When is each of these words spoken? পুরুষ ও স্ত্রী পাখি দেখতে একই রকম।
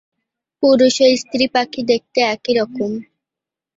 পুরুষ 0.63 0.95
ও 1.03 1.17
স্ত্রী 1.21 1.45
পাখি 1.53 1.81
দেখতে 1.91 2.19
একই 2.33 2.53
রকম। 2.59 2.91